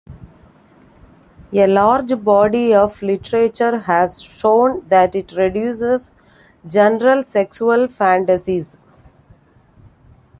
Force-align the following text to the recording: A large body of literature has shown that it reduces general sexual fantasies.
A 1.53 1.67
large 1.67 2.23
body 2.23 2.73
of 2.73 3.03
literature 3.03 3.77
has 3.77 4.19
shown 4.19 4.83
that 4.87 5.15
it 5.15 5.33
reduces 5.33 6.15
general 6.65 7.23
sexual 7.23 7.87
fantasies. 7.87 8.77